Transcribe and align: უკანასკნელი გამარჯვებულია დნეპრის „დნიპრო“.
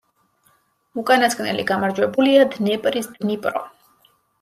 უკანასკნელი 1.01 1.67
გამარჯვებულია 1.75 2.51
დნეპრის 2.59 3.15
„დნიპრო“. 3.23 3.69